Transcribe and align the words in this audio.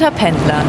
unter 0.00 0.12
Pendlern. 0.12 0.66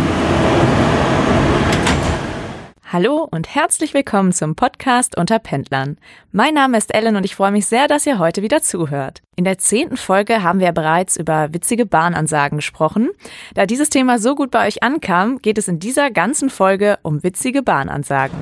Hallo 2.84 3.26
und 3.32 3.56
herzlich 3.56 3.94
willkommen 3.94 4.34
zum 4.34 4.58
Podcast 4.58 5.18
unter 5.18 5.40
Pendlern. 5.40 5.98
Mein 6.34 6.54
Name 6.54 6.78
ist 6.78 6.94
Ellen 6.94 7.16
und 7.16 7.24
ich 7.24 7.38
freue 7.38 7.54
mich 7.54 7.66
sehr, 7.66 7.88
dass 7.88 8.06
ihr 8.06 8.20
heute 8.20 8.42
wieder 8.42 8.62
zuhört. 8.62 9.22
In 9.38 9.46
der 9.46 9.58
zehnten 9.58 9.96
Folge 9.96 10.44
haben 10.44 10.60
wir 10.60 10.74
bereits 10.74 11.16
über 11.16 11.54
witzige 11.54 11.86
Bahnansagen 11.86 12.58
gesprochen. 12.58 13.10
Da 13.54 13.66
dieses 13.66 13.90
Thema 13.90 14.20
so 14.20 14.36
gut 14.36 14.52
bei 14.52 14.68
euch 14.68 14.84
ankam, 14.84 15.38
geht 15.38 15.58
es 15.58 15.70
in 15.70 15.80
dieser 15.80 16.12
ganzen 16.12 16.50
Folge 16.50 17.00
um 17.02 17.24
witzige 17.24 17.64
Bahnansagen. 17.64 18.38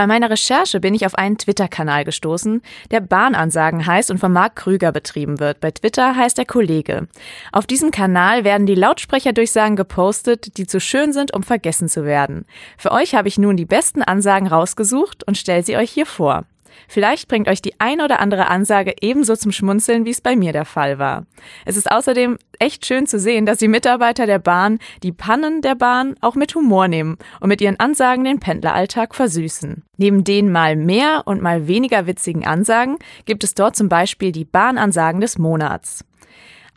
Bei 0.00 0.06
meiner 0.06 0.30
Recherche 0.30 0.80
bin 0.80 0.94
ich 0.94 1.04
auf 1.04 1.14
einen 1.14 1.36
Twitter-Kanal 1.36 2.06
gestoßen, 2.06 2.62
der 2.90 3.00
Bahnansagen 3.02 3.84
heißt 3.84 4.10
und 4.10 4.16
von 4.16 4.32
Marc 4.32 4.56
Krüger 4.56 4.92
betrieben 4.92 5.40
wird. 5.40 5.60
Bei 5.60 5.72
Twitter 5.72 6.16
heißt 6.16 6.38
er 6.38 6.46
Kollege. 6.46 7.06
Auf 7.52 7.66
diesem 7.66 7.90
Kanal 7.90 8.42
werden 8.42 8.64
die 8.64 8.74
Lautsprecherdurchsagen 8.74 9.76
gepostet, 9.76 10.56
die 10.56 10.66
zu 10.66 10.80
schön 10.80 11.12
sind, 11.12 11.34
um 11.34 11.42
vergessen 11.42 11.90
zu 11.90 12.06
werden. 12.06 12.46
Für 12.78 12.92
euch 12.92 13.14
habe 13.14 13.28
ich 13.28 13.36
nun 13.36 13.58
die 13.58 13.66
besten 13.66 14.00
Ansagen 14.00 14.48
rausgesucht 14.48 15.22
und 15.28 15.36
stelle 15.36 15.64
sie 15.64 15.76
euch 15.76 15.90
hier 15.90 16.06
vor. 16.06 16.46
Vielleicht 16.88 17.28
bringt 17.28 17.48
euch 17.48 17.62
die 17.62 17.78
ein 17.78 18.00
oder 18.00 18.20
andere 18.20 18.48
Ansage 18.48 18.94
ebenso 19.00 19.36
zum 19.36 19.52
Schmunzeln, 19.52 20.04
wie 20.04 20.10
es 20.10 20.20
bei 20.20 20.36
mir 20.36 20.52
der 20.52 20.64
Fall 20.64 20.98
war. 20.98 21.26
Es 21.64 21.76
ist 21.76 21.90
außerdem 21.90 22.38
echt 22.58 22.86
schön 22.86 23.06
zu 23.06 23.18
sehen, 23.18 23.46
dass 23.46 23.58
die 23.58 23.68
Mitarbeiter 23.68 24.26
der 24.26 24.38
Bahn 24.38 24.78
die 25.02 25.12
Pannen 25.12 25.62
der 25.62 25.74
Bahn 25.74 26.14
auch 26.20 26.34
mit 26.34 26.54
Humor 26.54 26.88
nehmen 26.88 27.16
und 27.40 27.48
mit 27.48 27.60
ihren 27.60 27.80
Ansagen 27.80 28.24
den 28.24 28.40
Pendleralltag 28.40 29.14
versüßen. 29.14 29.82
Neben 29.96 30.24
den 30.24 30.50
mal 30.52 30.76
mehr 30.76 31.22
und 31.26 31.42
mal 31.42 31.66
weniger 31.66 32.06
witzigen 32.06 32.46
Ansagen 32.46 32.96
gibt 33.24 33.44
es 33.44 33.54
dort 33.54 33.76
zum 33.76 33.88
Beispiel 33.88 34.32
die 34.32 34.44
Bahnansagen 34.44 35.20
des 35.20 35.38
Monats. 35.38 36.04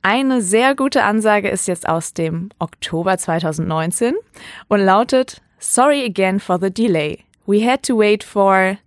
Eine 0.05 0.41
sehr 0.41 0.75
gute 0.75 1.03
Ansage 1.03 1.47
ist 1.47 1.67
jetzt 1.67 1.87
aus 1.87 2.13
dem 2.13 2.49
Oktober 2.59 3.17
2019 3.17 4.13
und 4.67 4.81
lautet 4.81 5.41
Sorry 5.59 6.03
again 6.03 6.41
for 6.41 6.59
the 6.59 6.69
delay. 6.69 7.23
We 7.45 7.65
had 7.65 7.83
to 7.83 7.97
wait 7.97 8.21
for 8.21 8.77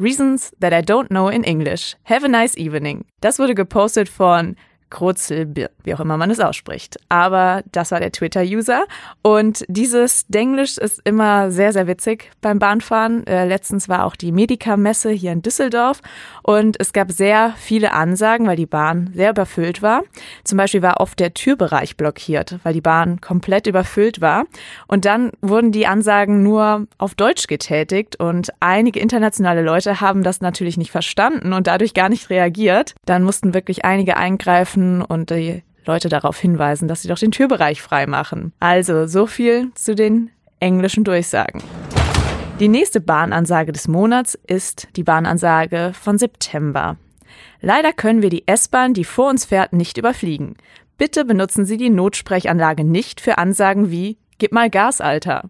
Reasons 0.00 0.50
that 0.60 0.72
I 0.72 0.80
don't 0.80 1.10
know 1.10 1.28
in 1.28 1.44
English. 1.44 1.94
Have 2.04 2.24
a 2.24 2.28
nice 2.28 2.56
evening. 2.56 3.04
Das 3.20 3.38
wurde 3.38 3.54
gepostet 3.54 4.08
von 4.08 4.56
Krutzel, 4.90 5.54
wie 5.54 5.94
auch 5.94 6.00
immer 6.00 6.16
man 6.16 6.30
es 6.30 6.40
ausspricht. 6.40 6.98
Aber 7.08 7.62
das 7.72 7.92
war 7.92 8.00
der 8.00 8.12
Twitter-User. 8.12 8.84
Und 9.22 9.64
dieses 9.68 10.26
Denglisch 10.26 10.76
ist 10.76 11.00
immer 11.04 11.50
sehr, 11.50 11.72
sehr 11.72 11.86
witzig 11.86 12.30
beim 12.40 12.58
Bahnfahren. 12.58 13.26
Äh, 13.26 13.46
letztens 13.46 13.88
war 13.88 14.04
auch 14.04 14.16
die 14.16 14.32
Medica-Messe 14.32 15.10
hier 15.10 15.32
in 15.32 15.42
Düsseldorf. 15.42 16.00
Und 16.42 16.78
es 16.80 16.92
gab 16.92 17.12
sehr 17.12 17.54
viele 17.56 17.92
Ansagen, 17.92 18.46
weil 18.46 18.56
die 18.56 18.66
Bahn 18.66 19.10
sehr 19.14 19.30
überfüllt 19.30 19.80
war. 19.80 20.02
Zum 20.44 20.58
Beispiel 20.58 20.82
war 20.82 21.00
oft 21.00 21.18
der 21.20 21.32
Türbereich 21.34 21.96
blockiert, 21.96 22.58
weil 22.64 22.74
die 22.74 22.80
Bahn 22.80 23.20
komplett 23.20 23.66
überfüllt 23.66 24.20
war. 24.20 24.44
Und 24.88 25.04
dann 25.04 25.30
wurden 25.40 25.72
die 25.72 25.86
Ansagen 25.86 26.42
nur 26.42 26.86
auf 26.98 27.14
Deutsch 27.14 27.46
getätigt. 27.46 28.16
Und 28.16 28.50
einige 28.58 28.98
internationale 28.98 29.62
Leute 29.62 30.00
haben 30.00 30.22
das 30.24 30.40
natürlich 30.40 30.76
nicht 30.76 30.90
verstanden 30.90 31.52
und 31.52 31.68
dadurch 31.68 31.94
gar 31.94 32.08
nicht 32.08 32.30
reagiert. 32.30 32.94
Dann 33.06 33.22
mussten 33.22 33.54
wirklich 33.54 33.84
einige 33.84 34.16
eingreifen 34.16 34.79
treffen 34.80 35.02
und 35.02 35.30
die 35.30 35.62
Leute 35.86 36.08
darauf 36.08 36.38
hinweisen, 36.38 36.88
dass 36.88 37.02
sie 37.02 37.08
doch 37.08 37.18
den 37.18 37.30
Türbereich 37.30 37.82
frei 37.82 38.06
machen. 38.06 38.52
Also 38.60 39.06
so 39.06 39.26
viel 39.26 39.72
zu 39.74 39.94
den 39.94 40.30
englischen 40.60 41.04
Durchsagen. 41.04 41.62
Die 42.58 42.68
nächste 42.68 43.00
Bahnansage 43.00 43.72
des 43.72 43.88
Monats 43.88 44.38
ist 44.46 44.88
die 44.96 45.02
Bahnansage 45.02 45.92
von 45.94 46.18
September. 46.18 46.96
Leider 47.62 47.92
können 47.92 48.20
wir 48.22 48.28
die 48.28 48.46
S-Bahn, 48.46 48.92
die 48.92 49.04
vor 49.04 49.30
uns 49.30 49.46
fährt, 49.46 49.72
nicht 49.72 49.96
überfliegen. 49.96 50.56
Bitte 50.98 51.24
benutzen 51.24 51.64
Sie 51.64 51.78
die 51.78 51.88
Notsprechanlage 51.88 52.84
nicht 52.84 53.20
für 53.20 53.38
Ansagen 53.38 53.90
wie 53.90 54.18
Gib 54.38 54.52
mal 54.52 54.70
Gas, 54.70 55.00
Alter. 55.00 55.44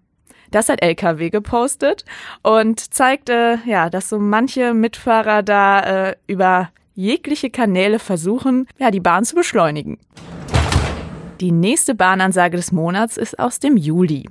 Das 0.50 0.68
hat 0.68 0.82
LKW 0.82 1.30
gepostet 1.30 2.04
und 2.42 2.92
zeigte, 2.92 3.60
ja, 3.66 3.88
dass 3.88 4.08
so 4.08 4.18
manche 4.18 4.74
Mitfahrer 4.74 5.42
da 5.44 6.08
äh, 6.08 6.16
über 6.26 6.70
jegliche 7.00 7.50
Kanäle 7.50 7.98
versuchen, 7.98 8.66
ja, 8.78 8.90
die 8.90 9.00
Bahn 9.00 9.24
zu 9.24 9.34
beschleunigen. 9.34 9.98
Die 11.40 11.52
nächste 11.52 11.94
Bahnansage 11.94 12.58
des 12.58 12.72
Monats 12.72 13.16
ist 13.16 13.38
aus 13.38 13.58
dem 13.58 13.78
Juli. 13.78 14.28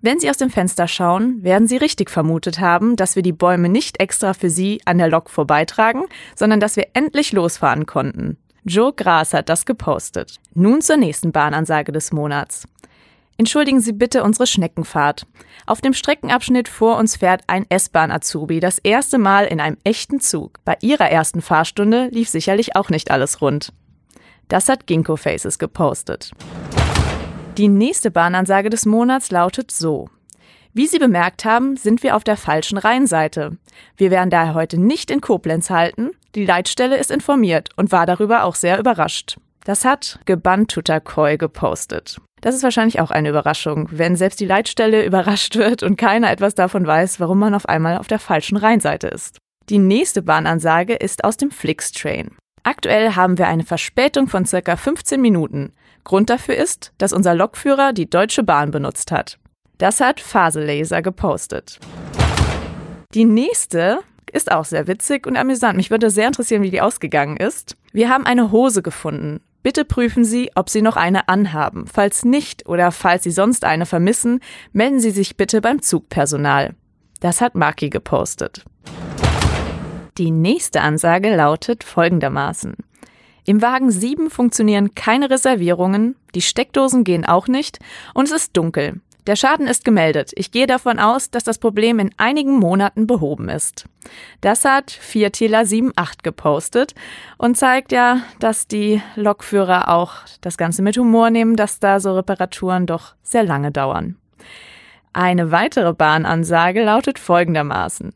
Wenn 0.00 0.20
Sie 0.20 0.30
aus 0.30 0.36
dem 0.36 0.50
Fenster 0.50 0.86
schauen, 0.86 1.42
werden 1.42 1.66
Sie 1.66 1.76
richtig 1.76 2.08
vermutet 2.08 2.60
haben, 2.60 2.94
dass 2.94 3.16
wir 3.16 3.24
die 3.24 3.32
Bäume 3.32 3.68
nicht 3.68 3.98
extra 3.98 4.32
für 4.32 4.48
Sie 4.48 4.80
an 4.84 4.98
der 4.98 5.08
Lok 5.08 5.28
vorbeitragen, 5.28 6.04
sondern 6.36 6.60
dass 6.60 6.76
wir 6.76 6.86
endlich 6.92 7.32
losfahren 7.32 7.84
konnten. 7.84 8.36
Joe 8.64 8.92
Gras 8.92 9.34
hat 9.34 9.48
das 9.48 9.66
gepostet. 9.66 10.36
Nun 10.54 10.82
zur 10.82 10.98
nächsten 10.98 11.32
Bahnansage 11.32 11.90
des 11.90 12.12
Monats. 12.12 12.68
Entschuldigen 13.40 13.80
Sie 13.80 13.92
bitte 13.92 14.24
unsere 14.24 14.48
Schneckenfahrt. 14.48 15.24
Auf 15.64 15.80
dem 15.80 15.94
Streckenabschnitt 15.94 16.66
vor 16.66 16.96
uns 16.96 17.18
fährt 17.18 17.42
ein 17.46 17.66
S-Bahn-Azubi 17.68 18.58
das 18.58 18.80
erste 18.80 19.16
Mal 19.16 19.44
in 19.44 19.60
einem 19.60 19.76
echten 19.84 20.18
Zug. 20.18 20.58
Bei 20.64 20.76
ihrer 20.80 21.08
ersten 21.08 21.40
Fahrstunde 21.40 22.08
lief 22.08 22.28
sicherlich 22.28 22.74
auch 22.74 22.90
nicht 22.90 23.12
alles 23.12 23.40
rund. 23.40 23.72
Das 24.48 24.68
hat 24.68 24.88
Ginkgo 24.88 25.14
Faces 25.14 25.60
gepostet. 25.60 26.32
Die 27.58 27.68
nächste 27.68 28.10
Bahnansage 28.10 28.70
des 28.70 28.86
Monats 28.86 29.30
lautet 29.30 29.70
so. 29.70 30.08
Wie 30.74 30.88
Sie 30.88 30.98
bemerkt 30.98 31.44
haben, 31.44 31.76
sind 31.76 32.02
wir 32.02 32.16
auf 32.16 32.24
der 32.24 32.36
falschen 32.36 32.76
Rheinseite. 32.76 33.56
Wir 33.96 34.10
werden 34.10 34.30
daher 34.30 34.54
heute 34.54 34.80
nicht 34.80 35.12
in 35.12 35.20
Koblenz 35.20 35.70
halten. 35.70 36.10
Die 36.34 36.44
Leitstelle 36.44 36.96
ist 36.96 37.12
informiert 37.12 37.70
und 37.76 37.92
war 37.92 38.04
darüber 38.04 38.42
auch 38.42 38.56
sehr 38.56 38.80
überrascht. 38.80 39.36
Das 39.62 39.84
hat 39.84 40.18
Gebantutakoi 40.24 41.36
gepostet. 41.36 42.20
Das 42.40 42.54
ist 42.54 42.62
wahrscheinlich 42.62 43.00
auch 43.00 43.10
eine 43.10 43.30
Überraschung, 43.30 43.88
wenn 43.90 44.16
selbst 44.16 44.40
die 44.40 44.46
Leitstelle 44.46 45.04
überrascht 45.04 45.56
wird 45.56 45.82
und 45.82 45.96
keiner 45.96 46.30
etwas 46.30 46.54
davon 46.54 46.86
weiß, 46.86 47.20
warum 47.20 47.38
man 47.38 47.54
auf 47.54 47.68
einmal 47.68 47.98
auf 47.98 48.06
der 48.06 48.18
falschen 48.18 48.56
Rheinseite 48.56 49.08
ist. 49.08 49.38
Die 49.68 49.78
nächste 49.78 50.22
Bahnansage 50.22 50.94
ist 50.94 51.24
aus 51.24 51.36
dem 51.36 51.50
Flixtrain. 51.50 52.30
Aktuell 52.62 53.14
haben 53.16 53.38
wir 53.38 53.48
eine 53.48 53.64
Verspätung 53.64 54.28
von 54.28 54.44
circa 54.46 54.76
15 54.76 55.20
Minuten. 55.20 55.72
Grund 56.04 56.30
dafür 56.30 56.54
ist, 56.54 56.92
dass 56.98 57.12
unser 57.12 57.34
Lokführer 57.34 57.92
die 57.92 58.08
Deutsche 58.08 58.42
Bahn 58.42 58.70
benutzt 58.70 59.10
hat. 59.12 59.38
Das 59.78 60.00
hat 60.00 60.20
Faselaser 60.20 61.02
gepostet. 61.02 61.78
Die 63.14 63.24
nächste 63.24 64.00
ist 64.32 64.52
auch 64.52 64.64
sehr 64.64 64.86
witzig 64.86 65.26
und 65.26 65.36
amüsant. 65.36 65.76
Mich 65.76 65.90
würde 65.90 66.10
sehr 66.10 66.26
interessieren, 66.26 66.62
wie 66.62 66.70
die 66.70 66.80
ausgegangen 66.80 67.36
ist. 67.36 67.76
Wir 67.92 68.08
haben 68.08 68.26
eine 68.26 68.52
Hose 68.52 68.82
gefunden. 68.82 69.40
Bitte 69.68 69.84
prüfen 69.84 70.24
Sie, 70.24 70.50
ob 70.54 70.70
Sie 70.70 70.80
noch 70.80 70.96
eine 70.96 71.28
anhaben. 71.28 71.86
Falls 71.86 72.24
nicht 72.24 72.66
oder 72.66 72.90
falls 72.90 73.24
Sie 73.24 73.30
sonst 73.30 73.66
eine 73.66 73.84
vermissen, 73.84 74.40
melden 74.72 74.98
Sie 74.98 75.10
sich 75.10 75.36
bitte 75.36 75.60
beim 75.60 75.82
Zugpersonal. 75.82 76.74
Das 77.20 77.42
hat 77.42 77.54
Maki 77.54 77.90
gepostet. 77.90 78.64
Die 80.16 80.30
nächste 80.30 80.80
Ansage 80.80 81.36
lautet 81.36 81.84
folgendermaßen. 81.84 82.76
Im 83.44 83.60
Wagen 83.60 83.90
7 83.90 84.30
funktionieren 84.30 84.94
keine 84.94 85.28
Reservierungen, 85.28 86.16
die 86.34 86.40
Steckdosen 86.40 87.04
gehen 87.04 87.26
auch 87.26 87.46
nicht 87.46 87.78
und 88.14 88.24
es 88.24 88.32
ist 88.32 88.56
dunkel. 88.56 89.02
Der 89.28 89.36
Schaden 89.36 89.66
ist 89.66 89.84
gemeldet. 89.84 90.32
Ich 90.36 90.52
gehe 90.52 90.66
davon 90.66 90.98
aus, 90.98 91.30
dass 91.30 91.44
das 91.44 91.58
Problem 91.58 91.98
in 91.98 92.12
einigen 92.16 92.58
Monaten 92.58 93.06
behoben 93.06 93.50
ist. 93.50 93.84
Das 94.40 94.64
hat 94.64 94.90
Viertäler 94.90 95.60
78 95.60 96.22
gepostet 96.22 96.94
und 97.36 97.58
zeigt 97.58 97.92
ja, 97.92 98.22
dass 98.40 98.68
die 98.68 99.02
Lokführer 99.16 99.88
auch 99.88 100.14
das 100.40 100.56
Ganze 100.56 100.80
mit 100.80 100.96
Humor 100.96 101.28
nehmen, 101.28 101.56
dass 101.56 101.78
da 101.78 102.00
so 102.00 102.14
Reparaturen 102.14 102.86
doch 102.86 103.16
sehr 103.22 103.42
lange 103.42 103.70
dauern. 103.70 104.16
Eine 105.12 105.50
weitere 105.52 105.92
Bahnansage 105.92 106.82
lautet 106.82 107.18
folgendermaßen. 107.18 108.14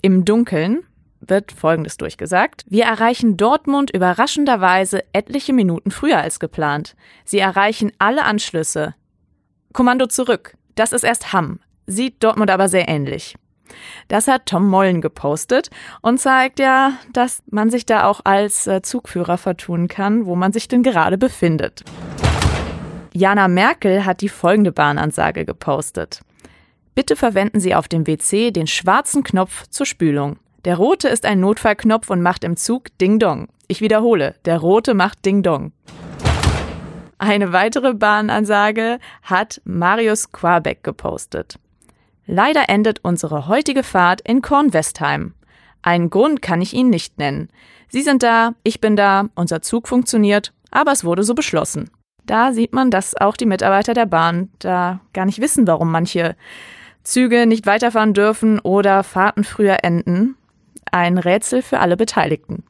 Im 0.00 0.24
Dunkeln 0.24 0.82
wird 1.20 1.52
Folgendes 1.52 1.98
durchgesagt. 1.98 2.64
Wir 2.66 2.84
erreichen 2.84 3.36
Dortmund 3.36 3.90
überraschenderweise 3.90 5.04
etliche 5.12 5.52
Minuten 5.52 5.90
früher 5.90 6.20
als 6.20 6.40
geplant. 6.40 6.96
Sie 7.26 7.38
erreichen 7.38 7.92
alle 7.98 8.24
Anschlüsse. 8.24 8.94
Kommando 9.74 10.06
zurück. 10.06 10.56
Das 10.76 10.92
ist 10.92 11.02
erst 11.02 11.32
Hamm. 11.32 11.58
Sieht 11.86 12.22
Dortmund 12.22 12.50
aber 12.50 12.68
sehr 12.68 12.88
ähnlich. 12.88 13.34
Das 14.08 14.28
hat 14.28 14.46
Tom 14.46 14.68
Mollen 14.68 15.00
gepostet 15.00 15.68
und 16.00 16.18
zeigt 16.18 16.60
ja, 16.60 16.92
dass 17.12 17.42
man 17.50 17.70
sich 17.70 17.84
da 17.84 18.06
auch 18.06 18.20
als 18.22 18.68
äh, 18.68 18.82
Zugführer 18.82 19.36
vertun 19.36 19.88
kann, 19.88 20.26
wo 20.26 20.36
man 20.36 20.52
sich 20.52 20.68
denn 20.68 20.84
gerade 20.84 21.18
befindet. 21.18 21.82
Jana 23.12 23.48
Merkel 23.48 24.04
hat 24.04 24.20
die 24.20 24.28
folgende 24.28 24.70
Bahnansage 24.70 25.44
gepostet. 25.44 26.20
Bitte 26.94 27.16
verwenden 27.16 27.58
Sie 27.58 27.74
auf 27.74 27.88
dem 27.88 28.06
WC 28.06 28.52
den 28.52 28.68
schwarzen 28.68 29.24
Knopf 29.24 29.66
zur 29.68 29.86
Spülung. 29.86 30.38
Der 30.64 30.76
rote 30.76 31.08
ist 31.08 31.26
ein 31.26 31.40
Notfallknopf 31.40 32.10
und 32.10 32.22
macht 32.22 32.44
im 32.44 32.56
Zug 32.56 32.96
Ding 32.98 33.18
Dong. 33.18 33.48
Ich 33.66 33.80
wiederhole, 33.80 34.36
der 34.44 34.58
rote 34.58 34.94
macht 34.94 35.24
Ding 35.26 35.42
Dong. 35.42 35.72
Eine 37.18 37.52
weitere 37.52 37.94
Bahnansage 37.94 38.98
hat 39.22 39.60
Marius 39.64 40.32
Quabeck 40.32 40.82
gepostet. 40.82 41.58
Leider 42.26 42.68
endet 42.68 43.00
unsere 43.02 43.48
heutige 43.48 43.82
Fahrt 43.82 44.20
in 44.22 44.42
Kornwestheim. 44.42 45.34
Einen 45.82 46.10
Grund 46.10 46.40
kann 46.42 46.62
ich 46.62 46.72
Ihnen 46.72 46.90
nicht 46.90 47.18
nennen. 47.18 47.48
Sie 47.88 48.02
sind 48.02 48.22
da, 48.22 48.54
ich 48.62 48.80
bin 48.80 48.96
da, 48.96 49.28
unser 49.34 49.60
Zug 49.60 49.86
funktioniert, 49.86 50.52
aber 50.70 50.92
es 50.92 51.04
wurde 51.04 51.22
so 51.22 51.34
beschlossen. 51.34 51.90
Da 52.26 52.52
sieht 52.52 52.72
man, 52.72 52.90
dass 52.90 53.16
auch 53.16 53.36
die 53.36 53.46
Mitarbeiter 53.46 53.92
der 53.92 54.06
Bahn 54.06 54.48
da 54.58 55.00
gar 55.12 55.26
nicht 55.26 55.40
wissen, 55.40 55.66
warum 55.66 55.90
manche 55.90 56.36
Züge 57.02 57.46
nicht 57.46 57.66
weiterfahren 57.66 58.14
dürfen 58.14 58.58
oder 58.60 59.04
Fahrten 59.04 59.44
früher 59.44 59.84
enden. 59.84 60.36
Ein 60.90 61.18
Rätsel 61.18 61.60
für 61.60 61.80
alle 61.80 61.98
Beteiligten. 61.98 62.64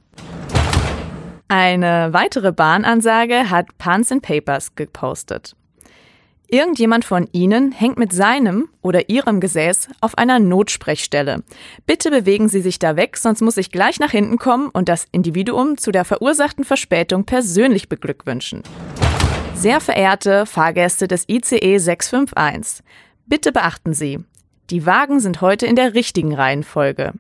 Eine 1.57 2.13
weitere 2.13 2.51
Bahnansage 2.51 3.49
hat 3.49 3.79
Pants 3.79 4.11
and 4.11 4.23
Papers 4.23 4.75
gepostet. 4.75 5.55
Irgendjemand 6.49 7.05
von 7.05 7.29
Ihnen 7.31 7.71
hängt 7.71 7.97
mit 7.97 8.13
seinem 8.13 8.71
oder 8.83 9.09
Ihrem 9.09 9.39
Gesäß 9.39 9.87
auf 10.01 10.19
einer 10.19 10.41
Notsprechstelle. 10.41 11.45
Bitte 11.87 12.11
bewegen 12.11 12.49
Sie 12.49 12.61
sich 12.61 12.81
da 12.81 12.97
weg, 12.97 13.17
sonst 13.17 13.41
muss 13.41 13.57
ich 13.57 13.71
gleich 13.71 14.01
nach 14.01 14.11
hinten 14.11 14.37
kommen 14.37 14.69
und 14.69 14.89
das 14.89 15.07
Individuum 15.13 15.79
zu 15.79 15.93
der 15.93 16.05
verursachten 16.05 16.65
Verspätung 16.65 17.23
persönlich 17.23 17.89
beglückwünschen. 17.89 18.65
Sehr 19.55 19.81
verehrte 19.81 20.47
Fahrgäste 20.47 21.07
des 21.07 21.29
ICE 21.29 21.79
651, 21.79 22.85
bitte 23.27 23.53
beachten 23.53 23.95
Sie, 23.95 24.19
die 24.71 24.87
Wagen 24.87 25.21
sind 25.21 25.41
heute 25.41 25.67
in 25.67 25.77
der 25.77 25.95
richtigen 25.95 26.35
Reihenfolge. 26.35 27.13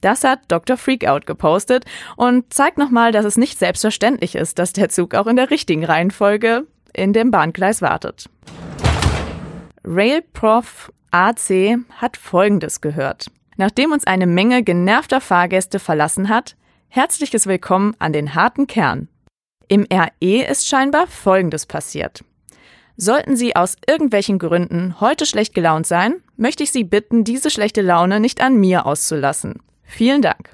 Das 0.00 0.24
hat 0.24 0.40
Dr. 0.48 0.76
Freakout 0.76 1.26
gepostet 1.26 1.84
und 2.16 2.52
zeigt 2.52 2.78
nochmal, 2.78 3.12
dass 3.12 3.24
es 3.24 3.36
nicht 3.36 3.58
selbstverständlich 3.58 4.34
ist, 4.34 4.58
dass 4.58 4.72
der 4.72 4.88
Zug 4.88 5.14
auch 5.14 5.26
in 5.26 5.36
der 5.36 5.50
richtigen 5.50 5.84
Reihenfolge 5.84 6.66
in 6.92 7.12
dem 7.12 7.30
Bahngleis 7.30 7.82
wartet. 7.82 8.28
Railprof 9.84 10.92
AC 11.10 11.78
hat 11.96 12.16
Folgendes 12.16 12.80
gehört. 12.80 13.30
Nachdem 13.56 13.92
uns 13.92 14.06
eine 14.06 14.26
Menge 14.26 14.62
genervter 14.62 15.20
Fahrgäste 15.20 15.78
verlassen 15.78 16.28
hat, 16.28 16.56
herzliches 16.88 17.46
Willkommen 17.46 17.94
an 17.98 18.12
den 18.12 18.34
harten 18.34 18.66
Kern. 18.66 19.08
Im 19.66 19.86
RE 19.92 20.42
ist 20.44 20.68
scheinbar 20.68 21.06
Folgendes 21.06 21.66
passiert. 21.66 22.24
Sollten 22.96 23.36
Sie 23.36 23.54
aus 23.54 23.76
irgendwelchen 23.86 24.38
Gründen 24.38 25.00
heute 25.00 25.26
schlecht 25.26 25.54
gelaunt 25.54 25.86
sein, 25.86 26.16
möchte 26.36 26.62
ich 26.62 26.72
Sie 26.72 26.84
bitten, 26.84 27.24
diese 27.24 27.50
schlechte 27.50 27.82
Laune 27.82 28.20
nicht 28.20 28.40
an 28.40 28.56
mir 28.56 28.86
auszulassen. 28.86 29.60
Vielen 29.88 30.22
Dank. 30.22 30.50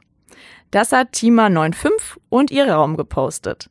Das 0.71 0.93
hat 0.93 1.15
Tima95 1.15 1.91
und 2.31 2.51
ihr 2.51 2.69
Raum 2.69 2.97
gepostet. 2.97 3.69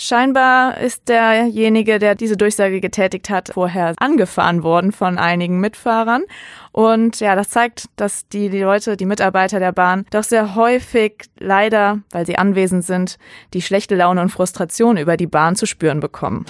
Scheinbar 0.00 0.78
ist 0.78 1.08
derjenige, 1.08 1.98
der 1.98 2.14
diese 2.14 2.36
Durchsage 2.36 2.80
getätigt 2.80 3.30
hat, 3.30 3.50
vorher 3.52 3.94
angefahren 3.98 4.62
worden 4.62 4.92
von 4.92 5.18
einigen 5.18 5.58
Mitfahrern. 5.58 6.22
Und 6.70 7.18
ja, 7.18 7.34
das 7.34 7.48
zeigt, 7.48 7.86
dass 7.96 8.28
die, 8.28 8.48
die 8.48 8.60
Leute, 8.60 8.96
die 8.96 9.06
Mitarbeiter 9.06 9.58
der 9.58 9.72
Bahn 9.72 10.06
doch 10.10 10.22
sehr 10.22 10.54
häufig 10.54 11.24
leider, 11.38 11.98
weil 12.12 12.26
sie 12.26 12.38
anwesend 12.38 12.84
sind, 12.84 13.18
die 13.54 13.62
schlechte 13.62 13.96
Laune 13.96 14.20
und 14.20 14.28
Frustration 14.28 14.98
über 14.98 15.16
die 15.16 15.26
Bahn 15.26 15.56
zu 15.56 15.66
spüren 15.66 15.98
bekommen. 15.98 16.46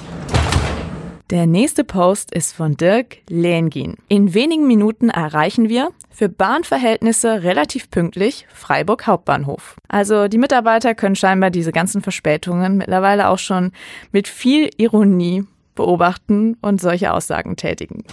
Der 1.30 1.46
nächste 1.46 1.84
Post 1.84 2.34
ist 2.34 2.54
von 2.54 2.78
Dirk 2.78 3.18
Lehngin. 3.28 3.96
In 4.08 4.32
wenigen 4.32 4.66
Minuten 4.66 5.10
erreichen 5.10 5.68
wir 5.68 5.90
für 6.08 6.30
Bahnverhältnisse 6.30 7.42
relativ 7.42 7.90
pünktlich 7.90 8.46
Freiburg 8.50 9.06
Hauptbahnhof. 9.06 9.76
Also 9.88 10.28
die 10.28 10.38
Mitarbeiter 10.38 10.94
können 10.94 11.16
scheinbar 11.16 11.50
diese 11.50 11.70
ganzen 11.70 12.00
Verspätungen 12.00 12.78
mittlerweile 12.78 13.28
auch 13.28 13.38
schon 13.38 13.72
mit 14.10 14.26
viel 14.26 14.70
Ironie 14.78 15.44
beobachten 15.74 16.56
und 16.62 16.80
solche 16.80 17.12
Aussagen 17.12 17.56
tätigen. 17.56 18.04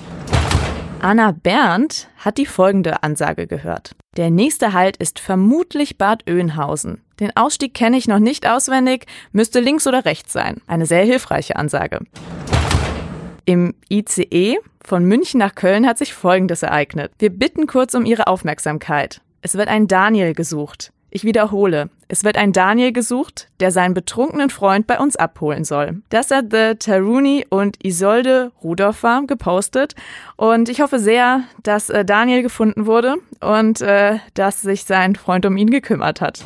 Anna 1.00 1.32
Berndt 1.32 2.10
hat 2.18 2.38
die 2.38 2.46
folgende 2.46 3.02
Ansage 3.02 3.48
gehört. 3.48 3.96
Der 4.18 4.30
nächste 4.30 4.74
Halt 4.74 4.98
ist 4.98 5.20
vermutlich 5.20 5.98
Bad 5.98 6.30
Oeynhausen. 6.30 7.02
Den 7.22 7.34
Ausstieg 7.38 7.74
kenne 7.74 7.96
ich 7.96 8.10
noch 8.10 8.20
nicht 8.20 8.46
auswendig, 8.46 9.06
müsste 9.32 9.62
links 9.62 9.88
oder 9.88 10.04
rechts 10.04 10.34
sein. 10.34 10.62
Eine 10.68 10.86
sehr 10.86 11.06
hilfreiche 11.06 11.56
Ansage. 11.56 12.02
Im 13.46 13.76
ICE 13.90 14.58
von 14.84 15.06
München 15.06 15.40
nach 15.40 15.54
Köln 15.54 15.86
hat 15.86 16.00
sich 16.00 16.14
Folgendes 16.14 16.64
ereignet. 16.64 17.12
Wir 17.20 17.30
bitten 17.30 17.68
kurz 17.68 17.94
um 17.94 18.06
Ihre 18.06 18.28
Aufmerksamkeit. 18.28 19.22
Es 19.42 19.56
wird 19.56 19.68
ein 19.68 19.88
Daniel 19.88 20.34
gesucht. 20.34 20.92
Ich 21.12 21.24
wiederhole, 21.24 21.90
es 22.08 22.24
wird 22.24 22.38
ein 22.38 22.52
Daniel 22.52 22.92
gesucht, 22.92 23.48
der 23.60 23.72
seinen 23.72 23.94
betrunkenen 23.94 24.50
Freund 24.50 24.86
bei 24.86 25.00
uns 25.00 25.16
abholen 25.16 25.64
soll. 25.64 26.02
Das 26.10 26.30
hat 26.32 26.48
The 26.52 26.74
Taruni 26.78 27.46
und 27.50 27.86
Isolde 27.86 28.52
Rudolfer 28.64 29.24
gepostet 29.26 29.96
und 30.36 30.68
ich 30.68 30.82
hoffe 30.82 31.00
sehr, 31.00 31.44
dass 31.64 31.90
äh, 31.90 32.04
Daniel 32.04 32.42
gefunden 32.42 32.86
wurde 32.86 33.16
und 33.40 33.80
äh, 33.80 34.18
dass 34.34 34.62
sich 34.62 34.84
sein 34.84 35.16
Freund 35.16 35.46
um 35.46 35.56
ihn 35.56 35.70
gekümmert 35.70 36.20
hat. 36.20 36.44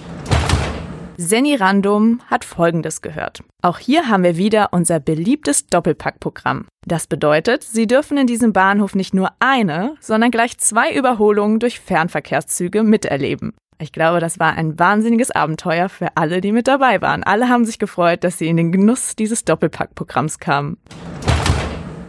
Senni 1.17 1.55
Random 1.55 2.21
hat 2.27 2.45
Folgendes 2.45 3.01
gehört. 3.01 3.41
Auch 3.61 3.77
hier 3.77 4.07
haben 4.07 4.23
wir 4.23 4.37
wieder 4.37 4.69
unser 4.71 5.01
beliebtes 5.01 5.67
Doppelpackprogramm. 5.67 6.67
Das 6.85 7.07
bedeutet, 7.07 7.61
Sie 7.63 7.87
dürfen 7.87 8.17
in 8.17 8.25
diesem 8.25 8.53
Bahnhof 8.53 8.95
nicht 8.95 9.13
nur 9.13 9.31
eine, 9.39 9.95
sondern 9.99 10.31
gleich 10.31 10.57
zwei 10.57 10.95
Überholungen 10.95 11.59
durch 11.59 11.81
Fernverkehrszüge 11.81 12.83
miterleben. 12.83 13.53
Ich 13.77 13.91
glaube, 13.91 14.21
das 14.21 14.39
war 14.39 14.53
ein 14.53 14.79
wahnsinniges 14.79 15.31
Abenteuer 15.31 15.89
für 15.89 16.15
alle, 16.15 16.39
die 16.39 16.53
mit 16.53 16.69
dabei 16.69 17.01
waren. 17.01 17.23
Alle 17.23 17.49
haben 17.49 17.65
sich 17.65 17.79
gefreut, 17.79 18.23
dass 18.23 18.37
sie 18.37 18.47
in 18.47 18.55
den 18.55 18.71
Genuss 18.71 19.17
dieses 19.17 19.43
Doppelpackprogramms 19.43 20.39
kamen. 20.39 20.77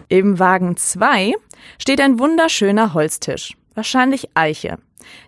Im 0.08 0.38
Wagen 0.38 0.76
2 0.76 1.34
steht 1.78 2.00
ein 2.00 2.20
wunderschöner 2.20 2.94
Holztisch, 2.94 3.56
wahrscheinlich 3.74 4.30
Eiche. 4.34 4.78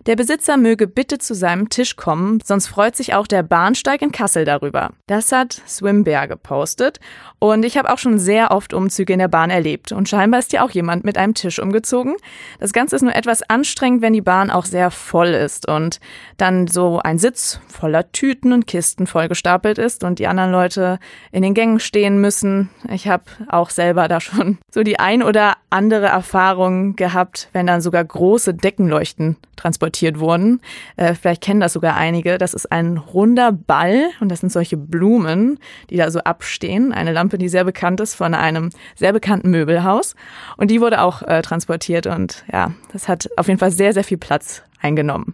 Der 0.05 0.15
Besitzer 0.15 0.57
möge 0.57 0.87
bitte 0.87 1.17
zu 1.17 1.33
seinem 1.33 1.69
Tisch 1.69 1.95
kommen, 1.95 2.39
sonst 2.43 2.67
freut 2.67 2.95
sich 2.95 3.13
auch 3.13 3.27
der 3.27 3.43
Bahnsteig 3.43 4.01
in 4.01 4.11
Kassel 4.11 4.45
darüber. 4.45 4.91
Das 5.07 5.31
hat 5.31 5.61
Swimbear 5.67 6.27
gepostet 6.27 6.99
und 7.39 7.63
ich 7.63 7.77
habe 7.77 7.91
auch 7.91 7.97
schon 7.97 8.19
sehr 8.19 8.51
oft 8.51 8.73
Umzüge 8.73 9.13
in 9.13 9.19
der 9.19 9.27
Bahn 9.27 9.49
erlebt 9.49 9.91
und 9.91 10.09
scheinbar 10.09 10.39
ist 10.39 10.53
ja 10.53 10.63
auch 10.63 10.71
jemand 10.71 11.03
mit 11.03 11.17
einem 11.17 11.33
Tisch 11.33 11.59
umgezogen. 11.59 12.15
Das 12.59 12.73
Ganze 12.73 12.95
ist 12.95 13.01
nur 13.01 13.15
etwas 13.15 13.43
anstrengend, 13.49 14.01
wenn 14.01 14.13
die 14.13 14.21
Bahn 14.21 14.51
auch 14.51 14.65
sehr 14.65 14.91
voll 14.91 15.29
ist 15.29 15.67
und 15.67 15.99
dann 16.37 16.67
so 16.67 16.99
ein 16.99 17.17
Sitz 17.17 17.59
voller 17.67 18.11
Tüten 18.11 18.53
und 18.53 18.67
Kisten 18.67 19.07
vollgestapelt 19.07 19.77
ist 19.77 20.03
und 20.03 20.19
die 20.19 20.27
anderen 20.27 20.51
Leute 20.51 20.99
in 21.31 21.41
den 21.43 21.53
Gängen 21.53 21.79
stehen 21.79 22.19
müssen. 22.19 22.69
Ich 22.89 23.07
habe 23.07 23.23
auch 23.47 23.69
selber 23.69 24.07
da 24.07 24.19
schon 24.19 24.57
so 24.71 24.83
die 24.83 24.99
ein 24.99 25.23
oder 25.23 25.55
andere 25.69 26.07
Erfahrung 26.07 26.95
gehabt, 26.95 27.49
wenn 27.53 27.67
dann 27.67 27.81
sogar 27.81 28.03
große 28.03 28.53
Deckenleuchten 28.53 29.37
transportiert 29.73 30.19
wurden. 30.19 30.61
Äh, 30.97 31.15
vielleicht 31.15 31.41
kennen 31.41 31.59
das 31.59 31.73
sogar 31.73 31.95
einige. 31.95 32.37
Das 32.37 32.53
ist 32.53 32.71
ein 32.71 32.97
runder 32.97 33.51
Ball 33.51 34.09
und 34.19 34.29
das 34.29 34.41
sind 34.41 34.51
solche 34.51 34.77
Blumen, 34.77 35.59
die 35.89 35.97
da 35.97 36.11
so 36.11 36.19
abstehen. 36.19 36.93
Eine 36.93 37.11
Lampe, 37.11 37.37
die 37.37 37.49
sehr 37.49 37.63
bekannt 37.63 37.99
ist 37.99 38.13
von 38.13 38.35
einem 38.35 38.69
sehr 38.95 39.13
bekannten 39.13 39.49
Möbelhaus. 39.49 40.15
Und 40.57 40.69
die 40.69 40.79
wurde 40.79 41.01
auch 41.01 41.23
äh, 41.23 41.41
transportiert 41.41 42.05
und 42.05 42.45
ja, 42.51 42.71
das 42.91 43.07
hat 43.07 43.29
auf 43.35 43.47
jeden 43.47 43.59
Fall 43.59 43.71
sehr, 43.71 43.93
sehr 43.93 44.03
viel 44.03 44.17
Platz 44.17 44.61
eingenommen. 44.79 45.33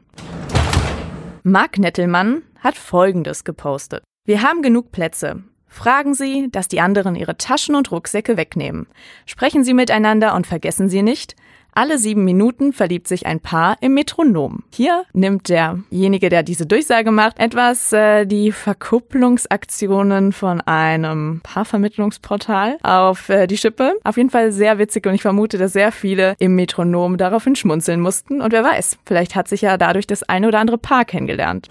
Marc 1.43 1.77
Nettelmann 1.77 2.43
hat 2.59 2.77
Folgendes 2.77 3.43
gepostet. 3.43 4.03
Wir 4.25 4.41
haben 4.41 4.61
genug 4.61 4.91
Plätze. 4.91 5.43
Fragen 5.67 6.13
Sie, 6.15 6.49
dass 6.51 6.67
die 6.67 6.81
anderen 6.81 7.15
ihre 7.15 7.37
Taschen 7.37 7.75
und 7.75 7.91
Rucksäcke 7.91 8.37
wegnehmen. 8.37 8.87
Sprechen 9.25 9.63
Sie 9.63 9.73
miteinander 9.73 10.33
und 10.35 10.47
vergessen 10.47 10.89
Sie 10.89 11.03
nicht, 11.03 11.35
alle 11.79 11.97
sieben 11.97 12.25
Minuten 12.25 12.73
verliebt 12.73 13.07
sich 13.07 13.25
ein 13.25 13.39
Paar 13.39 13.77
im 13.79 13.93
Metronom. 13.93 14.63
Hier 14.69 15.05
nimmt 15.13 15.47
derjenige, 15.47 16.27
der 16.27 16.43
diese 16.43 16.65
Durchsage 16.65 17.09
macht, 17.09 17.39
etwas 17.39 17.93
äh, 17.93 18.25
die 18.25 18.51
Verkupplungsaktionen 18.51 20.33
von 20.33 20.59
einem 20.59 21.39
Paarvermittlungsportal 21.41 22.79
auf 22.83 23.29
äh, 23.29 23.47
die 23.47 23.55
Schippe. 23.55 23.93
Auf 24.03 24.17
jeden 24.17 24.29
Fall 24.29 24.51
sehr 24.51 24.77
witzig 24.77 25.07
und 25.07 25.13
ich 25.13 25.21
vermute, 25.21 25.57
dass 25.57 25.71
sehr 25.71 25.93
viele 25.93 26.35
im 26.37 26.53
Metronom 26.55 27.15
daraufhin 27.15 27.55
schmunzeln 27.55 28.01
mussten. 28.01 28.41
Und 28.41 28.51
wer 28.51 28.65
weiß, 28.65 28.97
vielleicht 29.05 29.37
hat 29.37 29.47
sich 29.47 29.61
ja 29.61 29.77
dadurch 29.77 30.05
das 30.05 30.23
eine 30.23 30.49
oder 30.49 30.59
andere 30.59 30.77
Paar 30.77 31.05
kennengelernt. 31.05 31.69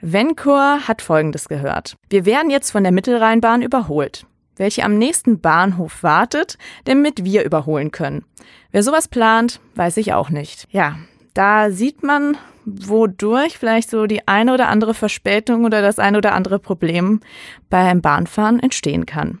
Vencor 0.00 0.86
hat 0.86 1.02
Folgendes 1.02 1.48
gehört. 1.48 1.96
Wir 2.10 2.24
werden 2.24 2.48
jetzt 2.48 2.70
von 2.70 2.84
der 2.84 2.92
Mittelrheinbahn 2.92 3.60
überholt 3.60 4.24
welche 4.58 4.84
am 4.84 4.98
nächsten 4.98 5.40
Bahnhof 5.40 6.02
wartet, 6.02 6.58
damit 6.84 7.24
wir 7.24 7.44
überholen 7.44 7.90
können. 7.90 8.24
Wer 8.70 8.82
sowas 8.82 9.08
plant, 9.08 9.60
weiß 9.74 9.96
ich 9.96 10.12
auch 10.12 10.30
nicht. 10.30 10.66
Ja, 10.70 10.96
da 11.34 11.70
sieht 11.70 12.02
man, 12.02 12.36
wodurch 12.64 13.58
vielleicht 13.58 13.90
so 13.90 14.06
die 14.06 14.26
eine 14.28 14.52
oder 14.52 14.68
andere 14.68 14.94
Verspätung 14.94 15.64
oder 15.64 15.82
das 15.82 15.98
eine 15.98 16.18
oder 16.18 16.34
andere 16.34 16.58
Problem 16.58 17.20
beim 17.70 18.00
Bahnfahren 18.00 18.60
entstehen 18.60 19.06
kann. 19.06 19.38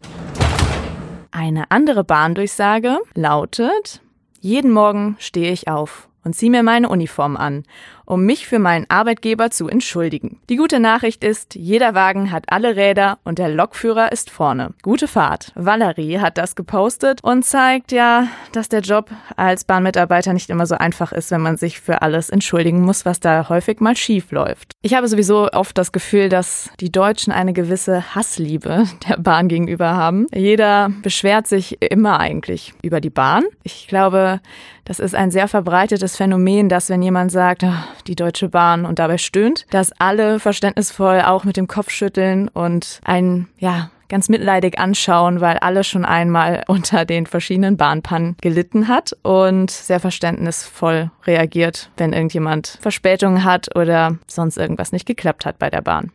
Eine 1.30 1.70
andere 1.70 2.04
Bahndurchsage 2.04 2.98
lautet, 3.14 4.00
jeden 4.40 4.70
Morgen 4.70 5.16
stehe 5.18 5.52
ich 5.52 5.68
auf 5.68 6.08
und 6.24 6.34
ziehe 6.34 6.50
mir 6.50 6.62
meine 6.62 6.88
Uniform 6.88 7.36
an 7.36 7.64
um 8.08 8.24
mich 8.24 8.46
für 8.46 8.58
meinen 8.58 8.86
Arbeitgeber 8.88 9.50
zu 9.50 9.68
entschuldigen. 9.68 10.40
Die 10.48 10.56
gute 10.56 10.80
Nachricht 10.80 11.22
ist, 11.22 11.54
jeder 11.54 11.94
Wagen 11.94 12.32
hat 12.32 12.44
alle 12.48 12.74
Räder 12.74 13.18
und 13.22 13.38
der 13.38 13.50
Lokführer 13.50 14.10
ist 14.12 14.30
vorne. 14.30 14.70
Gute 14.82 15.06
Fahrt. 15.06 15.52
Valerie 15.54 16.18
hat 16.18 16.38
das 16.38 16.56
gepostet 16.56 17.20
und 17.22 17.44
zeigt 17.44 17.92
ja, 17.92 18.28
dass 18.52 18.70
der 18.70 18.80
Job 18.80 19.10
als 19.36 19.64
Bahnmitarbeiter 19.64 20.32
nicht 20.32 20.48
immer 20.48 20.66
so 20.66 20.76
einfach 20.76 21.12
ist, 21.12 21.30
wenn 21.30 21.42
man 21.42 21.58
sich 21.58 21.80
für 21.80 22.00
alles 22.00 22.30
entschuldigen 22.30 22.80
muss, 22.80 23.04
was 23.04 23.20
da 23.20 23.48
häufig 23.50 23.80
mal 23.80 23.96
schief 23.96 24.32
läuft. 24.32 24.72
Ich 24.80 24.94
habe 24.94 25.06
sowieso 25.06 25.50
oft 25.52 25.76
das 25.76 25.92
Gefühl, 25.92 26.30
dass 26.30 26.70
die 26.80 26.90
Deutschen 26.90 27.32
eine 27.32 27.52
gewisse 27.52 28.14
Hassliebe 28.14 28.84
der 29.08 29.18
Bahn 29.18 29.48
gegenüber 29.48 29.94
haben. 29.94 30.26
Jeder 30.34 30.90
beschwert 31.02 31.46
sich 31.46 31.76
immer 31.82 32.20
eigentlich 32.20 32.72
über 32.82 33.02
die 33.02 33.10
Bahn. 33.10 33.44
Ich 33.64 33.86
glaube, 33.86 34.40
das 34.88 35.00
ist 35.00 35.14
ein 35.14 35.30
sehr 35.30 35.48
verbreitetes 35.48 36.16
Phänomen, 36.16 36.70
dass 36.70 36.88
wenn 36.88 37.02
jemand 37.02 37.30
sagt, 37.30 37.62
oh, 37.62 37.72
die 38.06 38.16
Deutsche 38.16 38.48
Bahn 38.48 38.84
und 38.86 38.98
dabei 38.98 39.18
stöhnt, 39.18 39.66
dass 39.70 39.92
alle 39.98 40.40
verständnisvoll 40.40 41.22
auch 41.22 41.44
mit 41.44 41.56
dem 41.56 41.66
Kopf 41.66 41.90
schütteln 41.90 42.48
und 42.48 43.00
ein, 43.04 43.48
ja, 43.58 43.90
ganz 44.08 44.28
mitleidig 44.28 44.78
anschauen, 44.78 45.40
weil 45.40 45.58
alle 45.58 45.84
schon 45.84 46.04
einmal 46.04 46.64
unter 46.68 47.04
den 47.04 47.26
verschiedenen 47.26 47.76
Bahnpannen 47.76 48.36
gelitten 48.40 48.88
hat 48.88 49.16
und 49.22 49.70
sehr 49.70 50.00
verständnisvoll 50.00 51.10
reagiert, 51.26 51.90
wenn 51.96 52.12
irgendjemand 52.12 52.78
Verspätungen 52.80 53.44
hat 53.44 53.74
oder 53.76 54.18
sonst 54.26 54.56
irgendwas 54.56 54.92
nicht 54.92 55.06
geklappt 55.06 55.46
hat 55.46 55.58
bei 55.58 55.70
der 55.70 55.82
Bahn. 55.82 56.10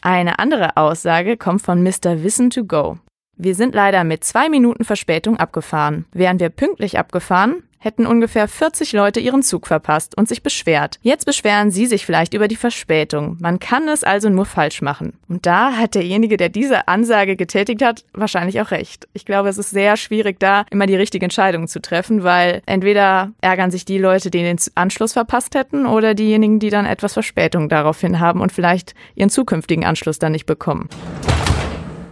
Eine 0.00 0.38
andere 0.40 0.76
Aussage 0.76 1.36
kommt 1.36 1.62
von 1.62 1.82
Mr. 1.82 2.22
Wissen 2.22 2.50
to 2.50 2.64
Go. 2.64 2.98
Wir 3.36 3.54
sind 3.54 3.74
leider 3.74 4.04
mit 4.04 4.24
zwei 4.24 4.48
Minuten 4.48 4.84
Verspätung 4.84 5.36
abgefahren. 5.36 6.06
Wären 6.12 6.38
wir 6.38 6.50
pünktlich 6.50 6.98
abgefahren, 6.98 7.62
hätten 7.82 8.06
ungefähr 8.06 8.46
40 8.46 8.92
Leute 8.92 9.18
ihren 9.18 9.42
Zug 9.42 9.66
verpasst 9.66 10.16
und 10.16 10.28
sich 10.28 10.42
beschwert. 10.42 10.98
Jetzt 11.02 11.26
beschweren 11.26 11.72
sie 11.72 11.86
sich 11.86 12.06
vielleicht 12.06 12.32
über 12.32 12.46
die 12.46 12.56
Verspätung. 12.56 13.36
Man 13.40 13.58
kann 13.58 13.88
es 13.88 14.04
also 14.04 14.28
nur 14.28 14.46
falsch 14.46 14.82
machen. 14.82 15.14
Und 15.28 15.46
da 15.46 15.72
hat 15.72 15.96
derjenige, 15.96 16.36
der 16.36 16.48
diese 16.48 16.86
Ansage 16.86 17.34
getätigt 17.36 17.82
hat, 17.82 18.04
wahrscheinlich 18.12 18.60
auch 18.60 18.70
recht. 18.70 19.08
Ich 19.14 19.24
glaube, 19.24 19.48
es 19.48 19.58
ist 19.58 19.70
sehr 19.70 19.96
schwierig, 19.96 20.38
da 20.38 20.64
immer 20.70 20.86
die 20.86 20.94
richtige 20.94 21.24
Entscheidung 21.24 21.66
zu 21.66 21.82
treffen, 21.82 22.22
weil 22.22 22.62
entweder 22.66 23.32
ärgern 23.40 23.72
sich 23.72 23.84
die 23.84 23.98
Leute, 23.98 24.30
die 24.30 24.42
den 24.42 24.58
Anschluss 24.76 25.12
verpasst 25.14 25.56
hätten, 25.56 25.86
oder 25.86 26.14
diejenigen, 26.14 26.60
die 26.60 26.70
dann 26.70 26.86
etwas 26.86 27.14
Verspätung 27.14 27.68
daraufhin 27.68 28.20
haben 28.20 28.40
und 28.40 28.52
vielleicht 28.52 28.94
ihren 29.16 29.30
zukünftigen 29.30 29.84
Anschluss 29.84 30.20
dann 30.20 30.32
nicht 30.32 30.46
bekommen. 30.46 30.88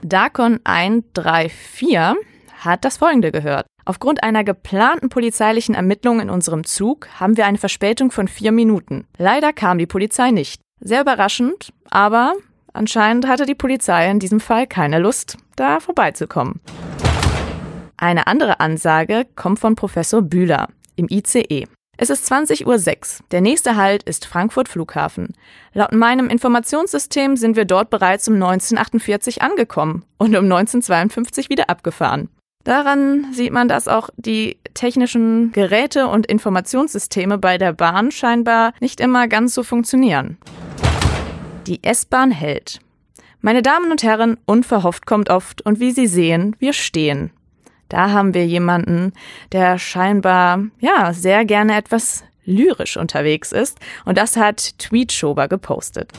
Dakon 0.02 0.58
134 0.64 2.16
hat 2.58 2.84
das 2.84 2.96
folgende 2.96 3.32
gehört. 3.32 3.66
Aufgrund 3.84 4.22
einer 4.22 4.44
geplanten 4.44 5.08
polizeilichen 5.08 5.74
Ermittlung 5.74 6.20
in 6.20 6.30
unserem 6.30 6.64
Zug 6.64 7.08
haben 7.18 7.36
wir 7.36 7.46
eine 7.46 7.58
Verspätung 7.58 8.10
von 8.10 8.28
vier 8.28 8.52
Minuten. 8.52 9.06
Leider 9.16 9.52
kam 9.52 9.78
die 9.78 9.86
Polizei 9.86 10.30
nicht. 10.30 10.60
Sehr 10.80 11.02
überraschend, 11.02 11.72
aber 11.90 12.34
anscheinend 12.72 13.26
hatte 13.26 13.46
die 13.46 13.54
Polizei 13.54 14.10
in 14.10 14.18
diesem 14.18 14.40
Fall 14.40 14.66
keine 14.66 14.98
Lust, 14.98 15.36
da 15.56 15.80
vorbeizukommen. 15.80 16.60
Eine 17.96 18.26
andere 18.26 18.60
Ansage 18.60 19.26
kommt 19.36 19.58
von 19.58 19.76
Professor 19.76 20.22
Bühler 20.22 20.68
im 20.96 21.08
ICE. 21.10 21.66
Es 21.98 22.08
ist 22.08 22.32
20.06 22.32 22.64
Uhr. 22.64 23.26
Der 23.30 23.42
nächste 23.42 23.76
Halt 23.76 24.04
ist 24.04 24.24
Frankfurt 24.24 24.70
Flughafen. 24.70 25.34
Laut 25.74 25.92
meinem 25.92 26.30
Informationssystem 26.30 27.36
sind 27.36 27.56
wir 27.56 27.66
dort 27.66 27.90
bereits 27.90 28.26
um 28.26 28.36
1948 28.36 29.42
angekommen 29.42 30.06
und 30.16 30.34
um 30.34 30.44
1952 30.44 31.50
wieder 31.50 31.68
abgefahren. 31.68 32.30
Daran 32.64 33.32
sieht 33.32 33.52
man, 33.52 33.68
dass 33.68 33.88
auch 33.88 34.10
die 34.16 34.58
technischen 34.74 35.50
Geräte 35.52 36.08
und 36.08 36.26
Informationssysteme 36.26 37.38
bei 37.38 37.56
der 37.56 37.72
Bahn 37.72 38.10
scheinbar 38.10 38.74
nicht 38.80 39.00
immer 39.00 39.28
ganz 39.28 39.54
so 39.54 39.62
funktionieren. 39.62 40.36
Die 41.66 41.82
S-Bahn 41.82 42.30
hält. 42.30 42.80
Meine 43.40 43.62
Damen 43.62 43.90
und 43.90 44.02
Herren, 44.02 44.36
unverhofft 44.44 45.06
kommt 45.06 45.30
oft 45.30 45.62
und 45.62 45.80
wie 45.80 45.92
Sie 45.92 46.06
sehen, 46.06 46.54
wir 46.58 46.74
stehen. 46.74 47.30
Da 47.88 48.10
haben 48.10 48.34
wir 48.34 48.46
jemanden, 48.46 49.12
der 49.52 49.78
scheinbar, 49.78 50.64
ja, 50.78 51.14
sehr 51.14 51.46
gerne 51.46 51.76
etwas 51.76 52.22
lyrisch 52.44 52.96
unterwegs 52.98 53.52
ist 53.52 53.78
und 54.04 54.18
das 54.18 54.36
hat 54.36 54.78
Tweetschober 54.78 55.48
gepostet. 55.48 56.12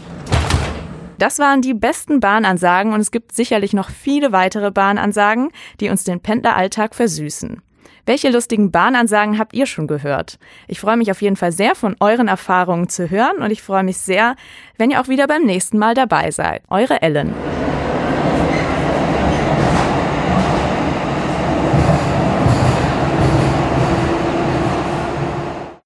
Das 1.22 1.38
waren 1.38 1.62
die 1.62 1.76
besten 1.76 2.20
Bahnansagen 2.20 2.94
und 2.94 3.00
es 3.00 3.12
gibt 3.12 3.34
sicherlich 3.34 3.74
noch 3.74 3.92
viele 3.92 4.32
weitere 4.32 4.72
Bahnansagen, 4.72 5.52
die 5.80 5.90
uns 5.90 6.04
den 6.04 6.20
Pendleralltag 6.20 6.96
versüßen. 6.96 7.62
Welche 8.08 8.32
lustigen 8.32 8.72
Bahnansagen 8.72 9.38
habt 9.38 9.54
ihr 9.54 9.68
schon 9.68 9.86
gehört? 9.86 10.40
Ich 10.68 10.80
freue 10.80 10.98
mich 10.98 11.12
auf 11.12 11.22
jeden 11.22 11.36
Fall 11.36 11.52
sehr, 11.52 11.76
von 11.76 11.96
euren 12.00 12.28
Erfahrungen 12.28 12.90
zu 12.90 13.12
hören 13.12 13.38
und 13.38 13.52
ich 13.52 13.62
freue 13.62 13.84
mich 13.84 13.98
sehr, 13.98 14.36
wenn 14.80 14.90
ihr 14.90 15.00
auch 15.00 15.10
wieder 15.10 15.28
beim 15.28 15.44
nächsten 15.44 15.78
Mal 15.78 15.94
dabei 15.94 16.32
seid. 16.32 16.64
Eure 16.70 17.04
Ellen. 17.04 17.32